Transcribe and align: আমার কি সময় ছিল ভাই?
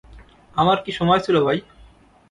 আমার 0.55 0.77
কি 0.83 0.91
সময় 0.91 1.21
ছিল 1.25 1.35
ভাই? 1.45 1.57